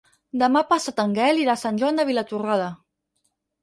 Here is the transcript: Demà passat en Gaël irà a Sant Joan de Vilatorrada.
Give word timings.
Demà 0.43 0.63
passat 0.71 1.03
en 1.05 1.13
Gaël 1.19 1.43
irà 1.43 1.55
a 1.59 1.63
Sant 1.67 1.81
Joan 1.85 2.03
de 2.03 2.09
Vilatorrada. 2.11 2.77